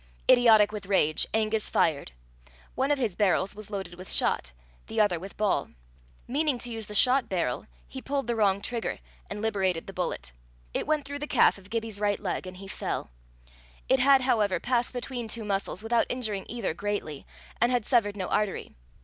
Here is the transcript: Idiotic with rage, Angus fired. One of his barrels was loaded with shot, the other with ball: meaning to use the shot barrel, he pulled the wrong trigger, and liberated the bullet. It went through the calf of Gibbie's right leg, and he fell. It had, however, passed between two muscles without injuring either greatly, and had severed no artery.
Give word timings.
Idiotic 0.27 0.71
with 0.71 0.87
rage, 0.87 1.27
Angus 1.31 1.69
fired. 1.69 2.11
One 2.73 2.89
of 2.89 2.97
his 2.97 3.15
barrels 3.15 3.53
was 3.55 3.69
loaded 3.69 3.93
with 3.93 4.11
shot, 4.11 4.51
the 4.87 4.99
other 4.99 5.19
with 5.19 5.37
ball: 5.37 5.69
meaning 6.27 6.57
to 6.57 6.71
use 6.71 6.87
the 6.87 6.95
shot 6.95 7.29
barrel, 7.29 7.67
he 7.87 8.01
pulled 8.01 8.25
the 8.25 8.35
wrong 8.35 8.63
trigger, 8.63 8.97
and 9.29 9.43
liberated 9.43 9.85
the 9.85 9.93
bullet. 9.93 10.31
It 10.73 10.87
went 10.87 11.05
through 11.05 11.19
the 11.19 11.27
calf 11.27 11.59
of 11.59 11.69
Gibbie's 11.69 11.99
right 11.99 12.19
leg, 12.19 12.47
and 12.47 12.57
he 12.57 12.67
fell. 12.67 13.11
It 13.87 13.99
had, 13.99 14.21
however, 14.21 14.59
passed 14.59 14.91
between 14.91 15.27
two 15.27 15.43
muscles 15.45 15.83
without 15.83 16.07
injuring 16.09 16.47
either 16.49 16.73
greatly, 16.73 17.27
and 17.61 17.71
had 17.71 17.85
severed 17.85 18.17
no 18.17 18.25
artery. 18.25 18.73